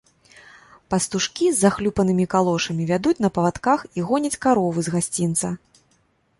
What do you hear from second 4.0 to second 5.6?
гоняць каровы з гасцінца.